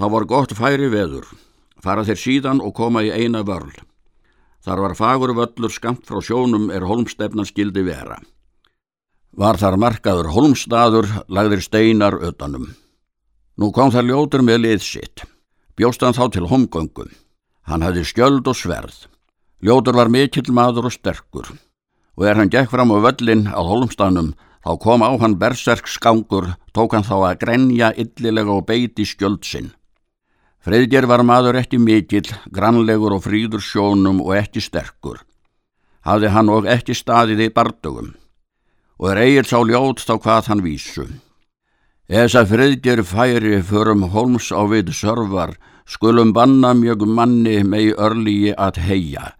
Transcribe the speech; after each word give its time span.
Þá 0.00 0.06
var 0.08 0.24
gott 0.24 0.52
færi 0.56 0.86
veður, 0.88 1.26
fara 1.84 2.00
þeir 2.08 2.16
síðan 2.16 2.60
og 2.64 2.72
koma 2.72 3.02
í 3.04 3.10
eina 3.12 3.42
vörl. 3.44 3.74
Þar 4.64 4.80
var 4.80 4.94
fagur 4.96 5.32
völlur 5.36 5.72
skamt 5.72 6.06
frá 6.08 6.22
sjónum 6.24 6.70
er 6.72 6.86
holmstefnan 6.88 7.44
skildi 7.44 7.82
vera. 7.84 8.14
Var 9.36 9.58
þar 9.60 9.74
markaður 9.76 10.30
holmstaður, 10.32 11.08
lagðir 11.28 11.60
steinar 11.60 12.16
utanum. 12.16 12.70
Nú 13.60 13.68
kom 13.76 13.92
þar 13.92 14.08
ljótur 14.08 14.40
með 14.40 14.62
lið 14.62 14.86
sitt. 14.86 15.24
Bjóst 15.76 16.00
hann 16.00 16.16
þá 16.16 16.30
til 16.32 16.48
homgöngum. 16.48 17.10
Hann 17.68 17.84
hafði 17.84 18.06
skjöld 18.08 18.48
og 18.48 18.56
sverð. 18.56 19.02
Ljótur 19.60 19.98
var 20.00 20.08
mikill 20.08 20.48
maður 20.48 20.88
og 20.88 20.94
sterkur. 20.96 21.50
Og 22.16 22.24
er 22.24 22.40
hann 22.40 22.48
gekk 22.48 22.72
fram 22.72 22.88
á 22.88 23.04
völlin 23.04 23.44
á 23.52 23.60
holmstanum, 23.60 24.32
þá 24.64 24.72
kom 24.80 25.04
á 25.04 25.12
hann 25.20 25.36
berserk 25.36 25.92
skangur, 25.92 26.54
tók 26.72 26.96
hann 26.96 27.04
þá 27.04 27.18
að 27.18 27.38
grenja 27.44 27.92
illilega 28.00 28.56
og 28.56 28.64
beiti 28.72 29.04
skjöld 29.04 29.44
sinn. 29.44 29.68
Freyðger 30.60 31.06
var 31.08 31.22
maður 31.24 31.56
ekki 31.62 31.78
mikill, 31.80 32.28
grannlegur 32.52 33.14
og 33.16 33.24
fríður 33.24 33.62
sjónum 33.64 34.18
og 34.20 34.34
ekki 34.36 34.60
sterkur. 34.60 35.22
Hafði 36.04 36.32
hann 36.34 36.50
og 36.52 36.66
ekki 36.68 36.92
staðið 36.96 37.46
í 37.46 37.48
bardugum. 37.56 38.10
Og 39.00 39.12
er 39.14 39.20
eigil 39.24 39.46
sá 39.48 39.56
ljót 39.64 40.04
þá 40.04 40.18
hvað 40.20 40.50
hann 40.52 40.64
vísu. 40.64 41.06
Esa 42.10 42.42
Freyðger 42.44 43.00
færi 43.08 43.62
förum 43.64 44.10
holms 44.12 44.50
á 44.52 44.60
við 44.68 44.92
sörvar, 44.92 45.54
skulum 45.88 46.34
banna 46.36 46.74
mjög 46.76 47.06
manni 47.08 47.62
mei 47.64 47.94
örlíi 47.96 48.52
að 48.52 48.82
heia. 48.84 49.30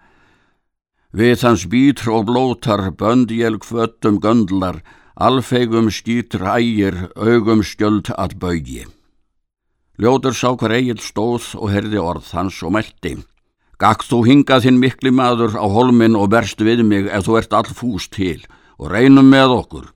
Við 1.13 1.43
hans 1.45 1.67
bítr 1.67 2.13
og 2.15 2.31
blótar, 2.31 2.87
böndjel 2.97 3.59
kvöttum 3.61 4.21
göndlar, 4.25 4.81
alfegum 5.21 5.91
skýtr 5.93 6.47
ægir, 6.55 7.11
augum 7.19 7.61
skjöld 7.67 8.09
að 8.17 8.39
baugi. 8.41 8.87
Ljóður 10.01 10.33
sá 10.33 10.55
hver 10.57 10.73
eigil 10.79 11.01
stóð 11.05 11.51
og 11.61 11.75
herði 11.75 12.01
orð 12.01 12.31
hans 12.33 12.63
og 12.65 12.73
meldi. 12.73 13.19
Gagð 13.81 14.07
þú 14.09 14.19
hingað 14.25 14.65
þinn 14.65 14.79
mikli 14.81 15.11
maður 15.13 15.59
á 15.61 15.67
holmin 15.69 16.17
og 16.17 16.31
berst 16.33 16.61
við 16.65 16.81
mig 16.89 17.09
ef 17.13 17.27
þú 17.27 17.37
ert 17.41 17.57
all 17.57 17.69
fús 17.69 18.07
til 18.09 18.39
og 18.81 18.89
reynum 18.95 19.29
með 19.29 19.53
okkur. 19.59 19.87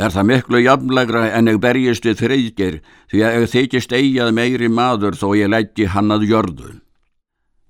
Er 0.00 0.12
það 0.14 0.28
miklu 0.30 0.62
jafnlegra 0.64 1.26
en 1.36 1.50
ég 1.52 1.60
berjist 1.60 2.08
við 2.08 2.22
freyðger 2.22 2.78
því 3.12 3.20
að 3.26 3.36
ég 3.36 3.50
þykist 3.52 3.92
eigað 3.92 4.32
meiri 4.38 4.70
maður 4.72 5.18
þó 5.20 5.26
ég 5.36 5.52
leggi 5.52 5.88
hann 5.92 6.14
að 6.14 6.24
jörðu. 6.30 6.70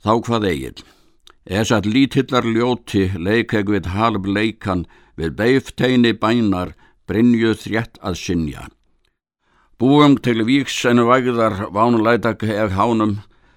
Þá 0.02 0.12
hvað 0.26 0.46
eigil? 0.50 0.84
Ess 1.42 1.74
að 1.74 1.88
lítillar 1.90 2.46
ljóti 2.46 3.08
leikeg 3.18 3.66
við 3.66 3.90
halb 3.96 4.30
leikan 4.30 4.86
við 5.18 5.34
beifteini 5.42 6.14
bænar 6.14 6.76
brinjuð 7.10 7.58
þrétt 7.64 7.98
að 7.98 8.20
sinja. 8.22 8.68
Búum 9.82 10.12
til 10.22 10.44
víks 10.46 10.76
en 10.86 11.00
vægðar 11.02 11.56
vánulætak 11.74 12.44
ef 12.46 12.70
hánum, 12.70 13.16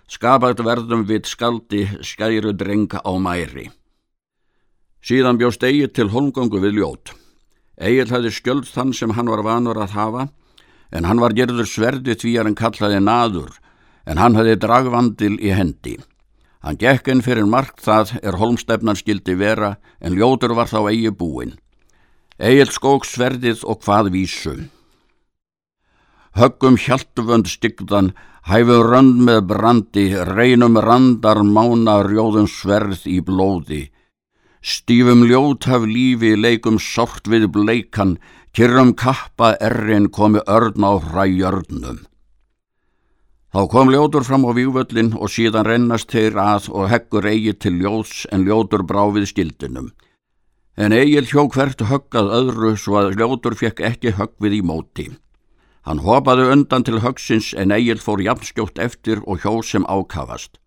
skapagt 0.10 0.64
verðum 0.66 1.04
við 1.06 1.28
skaldi 1.30 1.84
skæru 2.02 2.50
drenga 2.58 2.98
á 3.06 3.14
mæri. 3.22 3.68
Síðan 5.06 5.38
bjóst 5.38 5.62
Egil 5.62 5.92
til 5.94 6.10
holmgöngu 6.10 6.58
við 6.64 6.80
ljót. 6.80 7.14
Egil 7.78 8.10
hafði 8.10 8.32
skjöld 8.34 8.66
þann 8.66 8.96
sem 8.98 9.14
hann 9.14 9.30
var 9.30 9.46
vanur 9.46 9.78
að 9.78 9.94
hafa, 9.94 10.24
en 10.90 11.06
hann 11.06 11.22
var 11.22 11.38
gerður 11.38 11.70
sverdi 11.70 12.18
því 12.18 12.32
að 12.40 12.50
hann 12.50 12.58
kallaði 12.58 13.06
naður, 13.06 13.52
en 14.10 14.18
hann 14.18 14.34
hafði 14.34 14.56
dragvandil 14.66 15.36
í 15.38 15.54
hendi. 15.54 16.00
Hann 16.66 16.82
gekk 16.82 17.12
inn 17.14 17.22
fyrir 17.22 17.46
mark 17.46 17.78
það 17.78 18.16
er 18.24 18.40
holmstefnan 18.42 18.98
skildi 18.98 19.38
vera, 19.38 19.76
en 20.02 20.18
ljótur 20.18 20.58
var 20.58 20.74
þá 20.74 20.88
eigi 20.90 21.14
búin. 21.14 21.60
Egil 22.42 22.72
skók 22.74 23.06
sverðið 23.06 23.62
og 23.62 23.86
hvað 23.86 24.10
vísu. 24.18 24.64
Höggum 26.36 26.76
hjaltuvönd 26.76 27.48
stygdan, 27.48 28.10
hæfum 28.44 28.82
rönd 28.84 29.22
með 29.24 29.46
brandi, 29.48 30.10
reynum 30.36 30.76
randar 30.84 31.40
mána 31.48 32.02
rjóðum 32.04 32.50
sverð 32.52 33.06
í 33.08 33.22
blóði. 33.24 33.86
Stífum 34.60 35.24
ljót 35.30 35.70
af 35.72 35.88
lífi, 35.88 36.34
leikum 36.36 36.76
sort 36.76 37.32
við 37.32 37.48
bleikan, 37.56 38.18
kyrrum 38.52 38.92
kappa 39.00 39.54
errin 39.64 40.12
komi 40.12 40.44
örn 40.44 40.84
á 40.84 41.00
hræjörnum. 41.00 42.04
Þá 43.56 43.62
kom 43.72 43.96
ljótur 43.96 44.28
fram 44.28 44.44
á 44.44 44.52
vývöllin 44.52 45.16
og 45.16 45.32
síðan 45.32 45.64
rennast 45.64 46.12
þeir 46.12 46.36
að 46.36 46.72
og 46.76 46.90
heggur 46.92 47.32
eigi 47.32 47.56
til 47.56 47.80
ljóts 47.80 48.26
en 48.28 48.44
ljótur 48.44 48.84
brá 48.84 49.06
við 49.16 49.32
skildinum. 49.32 49.94
En 50.76 50.92
eigil 50.92 51.24
hjó 51.24 51.48
hvert 51.48 51.80
höggað 51.80 52.34
öðru 52.44 52.76
svo 52.76 53.00
að 53.00 53.16
ljótur 53.22 53.56
fekk 53.56 53.80
ekki 53.80 54.20
högg 54.20 54.36
við 54.44 54.60
í 54.60 54.66
móti. 54.68 55.14
Hann 55.86 56.02
hopaði 56.02 56.48
undan 56.50 56.84
til 56.86 57.04
höggsins 57.04 57.52
en 57.54 57.74
Egil 57.76 58.00
fór 58.02 58.24
jafnskjótt 58.26 58.80
eftir 58.82 59.20
og 59.30 59.44
hjó 59.44 59.60
sem 59.62 59.86
ákavast. 59.86 60.58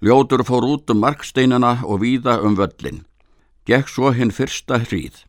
Ljótur 0.00 0.40
fór 0.48 0.64
út 0.64 0.90
um 0.90 1.02
marksteinana 1.04 1.82
og 1.84 2.00
víða 2.00 2.38
um 2.40 2.56
völlin. 2.56 3.04
Gekk 3.68 3.88
svo 3.88 4.12
hinn 4.16 4.32
fyrsta 4.32 4.80
hríð. 4.80 5.24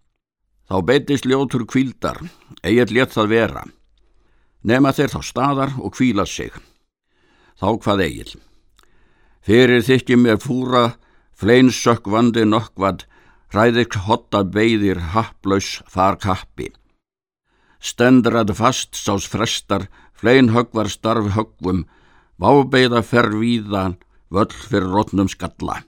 Þá 0.72 0.76
beitist 0.88 1.28
ljótur 1.28 1.66
kvíldar, 1.68 2.18
Egil 2.64 2.96
let 2.96 3.12
það 3.12 3.28
vera. 3.30 3.64
Nema 4.64 4.96
þeir 4.96 5.12
þá 5.14 5.22
staðar 5.22 5.76
og 5.84 5.94
kvíla 5.94 6.26
sig. 6.26 6.56
Þá 7.60 7.68
hvað 7.84 8.06
Egil. 8.08 8.32
Fyrir 9.46 9.84
þykki 9.84 10.16
með 10.18 10.42
fúra, 10.48 10.86
fleinsök 11.36 12.08
vandi 12.08 12.48
nokkvad, 12.48 13.04
hræðik 13.52 14.00
hotta 14.08 14.42
beigðir 14.48 15.04
happlaus 15.14 15.84
þar 15.92 16.18
kappi. 16.24 16.72
Stendrað 17.80 18.56
fast 18.58 18.96
sás 18.96 19.28
frestar, 19.28 19.88
flein 20.14 20.52
höggvar 20.56 20.90
starf 20.90 21.34
höggvum, 21.36 21.86
vábeiða 22.40 23.02
fervíðan, 23.04 23.98
völl 24.30 24.52
fyrir 24.52 24.90
rótnum 24.92 25.30
skalla. 25.30 25.84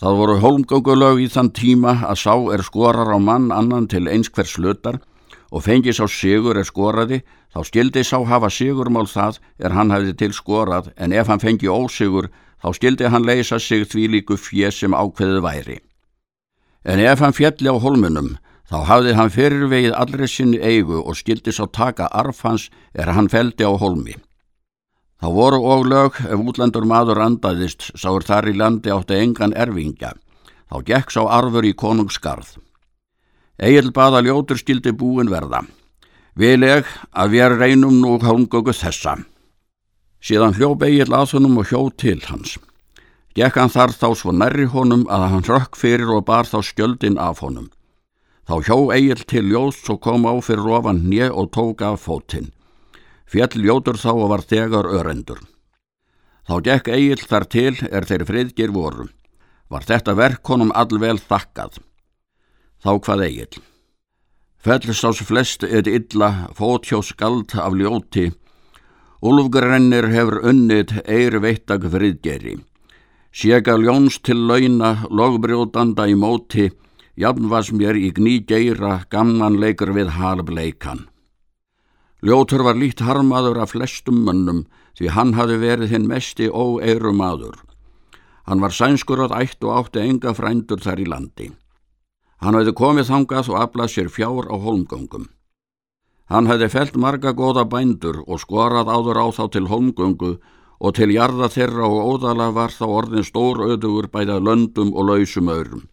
Það 0.00 0.16
voru 0.16 0.34
hólmgöngulög 0.40 1.18
í 1.20 1.28
þann 1.28 1.52
tíma 1.52 1.98
að 2.08 2.20
sá 2.22 2.34
er 2.54 2.62
skorar 2.64 3.10
á 3.12 3.18
mann 3.20 3.50
annan 3.52 3.88
til 3.88 4.06
eins 4.08 4.30
hvers 4.32 4.54
slutar 4.56 4.96
og 5.50 5.64
fengi 5.66 5.92
sá 5.92 6.06
sigur 6.08 6.56
er 6.56 6.64
skoraði, 6.64 7.20
þá 7.52 7.60
skildi 7.68 8.04
sá 8.06 8.16
hafa 8.24 8.48
sigurmál 8.48 9.08
það 9.10 9.40
er 9.58 9.74
hann 9.76 9.92
hefði 9.92 10.14
til 10.16 10.32
skorað 10.32 10.92
en 10.96 11.12
ef 11.12 11.28
hann 11.28 11.42
fengi 11.42 11.68
ósigur 11.68 12.30
þá 12.62 12.68
skildi 12.76 13.10
hann 13.12 13.26
leysa 13.26 13.58
sig 13.58 13.84
því 13.88 14.06
líku 14.14 14.38
fjö 14.40 14.70
sem 14.72 14.94
ákveðið 14.94 15.42
væri. 15.44 15.78
En 16.84 17.00
ef 17.00 17.20
hann 17.20 17.36
fjalli 17.36 17.68
á 17.68 17.76
hólmunum, 17.76 18.38
Þá 18.70 18.78
hafði 18.86 19.12
hann 19.18 19.32
fyrirvegið 19.34 19.94
allri 19.98 20.26
sinni 20.30 20.58
eigu 20.62 21.00
og 21.02 21.16
skildi 21.18 21.50
sá 21.50 21.64
taka 21.66 22.06
arfhans 22.14 22.68
er 22.94 23.10
hann 23.10 23.28
feldi 23.28 23.66
á 23.66 23.74
holmi. 23.74 24.14
Þá 25.20 25.28
voru 25.34 25.58
og 25.66 25.88
lög 25.90 26.20
ef 26.22 26.38
útlendur 26.38 26.86
maður 26.86 27.18
andaðist 27.24 27.90
sáur 27.98 28.22
þar 28.24 28.46
í 28.52 28.54
landi 28.54 28.92
átti 28.94 29.18
engan 29.18 29.56
erfingja. 29.58 30.12
Þá 30.70 30.76
gekk 30.86 31.10
sá 31.10 31.24
arfur 31.26 31.66
í 31.66 31.74
konungskarð. 31.74 32.54
Egil 33.58 33.90
baða 33.90 34.22
ljótur 34.22 34.62
skildi 34.62 34.94
búin 34.94 35.28
verða. 35.34 35.64
Vileg 36.38 36.86
að 37.10 37.34
við 37.34 37.56
reynum 37.58 37.98
nú 37.98 38.14
hálmgögu 38.22 38.72
þessa. 38.72 39.18
Síðan 40.22 40.54
hljóp 40.54 40.86
Egil 40.86 41.10
aðhunum 41.10 41.58
og 41.58 41.68
hjó 41.68 41.82
til 41.90 42.22
hans. 42.30 42.54
Gekk 43.34 43.58
hann 43.58 43.74
þar 43.74 43.98
þá 43.98 44.08
svo 44.14 44.32
nærri 44.32 44.70
honum 44.70 45.04
að 45.10 45.26
hann 45.34 45.46
rökk 45.50 45.76
fyrir 45.76 46.14
og 46.14 46.24
bar 46.30 46.46
þá 46.46 46.62
skjöldin 46.70 47.18
af 47.18 47.42
honum. 47.42 47.68
Þá 48.50 48.56
hjó 48.66 48.76
Egil 48.90 49.20
til 49.30 49.46
ljós 49.46 49.76
og 49.92 50.00
kom 50.02 50.24
á 50.26 50.34
fyrir 50.42 50.66
ofan 50.74 51.04
nje 51.06 51.28
og 51.30 51.52
tók 51.54 51.84
af 51.86 52.00
fótinn. 52.02 52.48
Fjall 53.30 53.62
ljótur 53.62 53.94
þá 53.94 54.10
og 54.10 54.24
var 54.32 54.42
þegar 54.42 54.88
örendur. 54.90 55.38
Þá 56.50 56.56
gekk 56.66 56.90
Egil 56.96 57.22
þar 57.30 57.46
til 57.46 57.76
er 57.86 58.08
þeir 58.10 58.24
friðgir 58.26 58.72
voru. 58.74 59.06
Var 59.70 59.86
þetta 59.86 60.16
verk 60.18 60.50
honum 60.50 60.74
allvel 60.74 61.22
þakkað. 61.22 61.78
Þá 62.82 62.90
hvað 63.06 63.24
Egil. 63.28 63.62
Fellstás 64.58 65.22
flest 65.22 65.62
er 65.62 65.86
illa 65.86 66.50
fótjó 66.58 67.04
skald 67.06 67.54
af 67.54 67.78
ljóti. 67.78 68.32
Úlfgrennir 69.22 70.10
hefur 70.10 70.42
unnið 70.50 70.98
eir 71.06 71.38
veittak 71.38 71.86
friðgeri. 71.86 72.58
Sjega 73.30 73.78
ljóns 73.78 74.18
til 74.18 74.42
launa, 74.50 75.04
logbrjótanda 75.06 76.10
í 76.10 76.18
móti, 76.18 76.72
Jafn 77.20 77.50
var 77.52 77.66
mér 77.76 77.98
í 78.00 78.08
gní 78.16 78.38
geira 78.48 79.02
gamman 79.12 79.58
leikur 79.60 79.90
við 79.92 80.14
halbleikan. 80.16 81.02
Ljótur 82.24 82.62
var 82.64 82.78
lít 82.80 83.02
harmaður 83.04 83.60
af 83.60 83.74
flestum 83.74 84.22
mönnum 84.24 84.62
því 84.96 85.10
hann 85.16 85.34
hafi 85.36 85.58
verið 85.60 85.92
hinn 85.92 86.08
mesti 86.08 86.48
óeiru 86.48 87.12
maður. 87.12 87.58
Hann 88.48 88.64
var 88.64 88.72
sænskur 88.72 89.20
átt 89.26 89.36
ætt 89.36 89.68
og 89.68 89.76
átti 89.82 90.00
enga 90.00 90.32
frændur 90.32 90.80
þar 90.80 91.04
í 91.04 91.06
landi. 91.12 91.50
Hann 92.40 92.56
hefði 92.56 92.76
komið 92.80 93.10
þangað 93.12 93.52
og 93.52 93.60
aflað 93.66 93.92
sér 93.92 94.08
fjár 94.08 94.48
á 94.48 94.56
holmgöngum. 94.56 95.28
Hann 96.32 96.48
hefði 96.48 96.72
felt 96.72 96.96
marga 96.96 97.36
góða 97.36 97.68
bændur 97.68 98.24
og 98.24 98.40
skorað 98.40 98.88
áður 98.88 99.20
á 99.20 99.26
þá 99.28 99.44
til 99.52 99.66
holmgöngu 99.68 100.34
og 100.80 100.96
til 100.96 101.12
jarða 101.12 101.52
þeirra 101.52 101.84
og 101.84 102.14
óðala 102.16 102.48
var 102.56 102.72
þá 102.72 102.84
orðin 102.88 103.28
stór 103.28 103.66
ödugur 103.74 104.08
bæða 104.08 104.40
löndum 104.40 104.96
og 104.96 105.12
lausum 105.12 105.52
örum. 105.52 105.88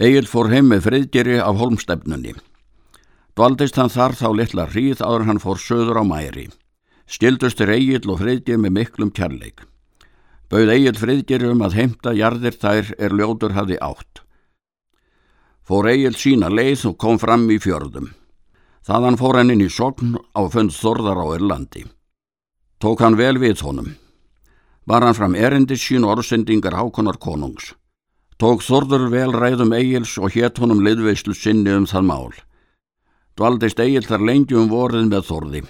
Egil 0.00 0.24
fór 0.24 0.48
heim 0.48 0.70
með 0.72 0.86
friðgeri 0.86 1.36
af 1.44 1.58
holmstefnunni. 1.60 2.32
Dvaldist 3.36 3.76
hann 3.76 3.92
þar 3.92 4.14
þá 4.16 4.28
litla 4.38 4.64
hríð 4.70 5.02
áður 5.04 5.26
hann 5.28 5.40
fór 5.40 5.60
söður 5.60 6.00
á 6.00 6.04
mæri. 6.04 6.46
Stildust 7.04 7.60
er 7.60 7.74
Egil 7.74 8.08
og 8.08 8.22
Friðgir 8.22 8.56
með 8.56 8.72
miklum 8.78 9.10
kærleik. 9.12 9.66
Bauð 10.48 10.72
Egil 10.72 10.96
Friðgir 10.96 11.44
um 11.50 11.60
að 11.64 11.76
heimta 11.76 12.14
jarðir 12.16 12.56
þær 12.56 12.94
er 12.96 13.16
ljótur 13.16 13.52
hafi 13.52 13.76
átt. 13.84 14.22
Fór 15.68 15.90
Egil 15.92 16.16
sína 16.16 16.48
leið 16.48 16.86
og 16.92 16.96
kom 16.96 17.20
fram 17.20 17.44
í 17.52 17.58
fjörðum. 17.60 18.08
Þaðan 18.88 19.20
fór 19.20 19.38
hann 19.38 19.52
inn 19.52 19.64
í 19.64 19.68
sogn 19.70 20.16
á 20.32 20.40
fund 20.48 20.72
Þorðar 20.72 21.20
á 21.20 21.26
Irlandi. 21.36 21.84
Tók 22.80 23.04
hann 23.04 23.20
vel 23.20 23.36
við 23.38 23.60
honum. 23.62 23.92
Var 24.88 25.04
hann 25.04 25.14
fram 25.14 25.36
erindi 25.36 25.76
sín 25.76 26.08
orðsendingar 26.08 26.74
hákonar 26.80 27.20
konungs. 27.20 27.74
Tók 28.42 28.64
Þorður 28.66 29.04
vel 29.12 29.30
ræðum 29.30 29.70
Egils 29.76 30.16
og 30.18 30.34
hétt 30.34 30.56
honum 30.58 30.80
liðveislu 30.82 31.30
sinni 31.30 31.70
um 31.78 31.84
það 31.86 32.06
mál. 32.08 32.32
Dvaldist 33.38 33.78
Egil 33.78 34.02
þar 34.02 34.24
lengi 34.26 34.56
um 34.58 34.66
vorið 34.66 35.04
með 35.12 35.28
Þorði. 35.28 35.60